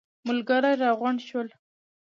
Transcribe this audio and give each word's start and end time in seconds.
ملګري 0.27 0.73
راغونډ 0.81 1.19
شول. 1.29 1.47